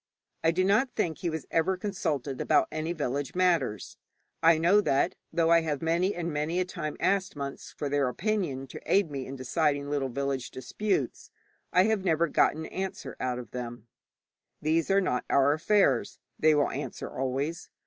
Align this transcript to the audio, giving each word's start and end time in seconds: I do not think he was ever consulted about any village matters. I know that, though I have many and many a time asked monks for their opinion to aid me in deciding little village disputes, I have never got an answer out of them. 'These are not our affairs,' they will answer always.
I 0.43 0.49
do 0.49 0.63
not 0.63 0.89
think 0.95 1.19
he 1.19 1.29
was 1.29 1.45
ever 1.51 1.77
consulted 1.77 2.41
about 2.41 2.67
any 2.71 2.91
village 2.91 3.35
matters. 3.35 3.97
I 4.41 4.57
know 4.57 4.81
that, 4.81 5.13
though 5.31 5.51
I 5.51 5.61
have 5.61 5.83
many 5.83 6.15
and 6.15 6.33
many 6.33 6.59
a 6.59 6.65
time 6.65 6.97
asked 6.99 7.35
monks 7.35 7.71
for 7.77 7.87
their 7.87 8.07
opinion 8.09 8.65
to 8.69 8.81
aid 8.91 9.11
me 9.11 9.27
in 9.27 9.35
deciding 9.35 9.91
little 9.91 10.09
village 10.09 10.49
disputes, 10.49 11.29
I 11.71 11.83
have 11.83 12.03
never 12.03 12.27
got 12.27 12.55
an 12.55 12.65
answer 12.65 13.15
out 13.19 13.37
of 13.37 13.51
them. 13.51 13.85
'These 14.59 14.89
are 14.89 15.01
not 15.01 15.23
our 15.29 15.53
affairs,' 15.53 16.17
they 16.39 16.55
will 16.55 16.71
answer 16.71 17.07
always. 17.07 17.69